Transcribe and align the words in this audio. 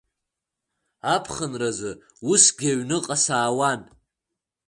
Аԥхынразы 1.13 1.91
усгьы 2.29 2.69
аҩныҟа 2.73 3.15
саауан. 3.23 3.81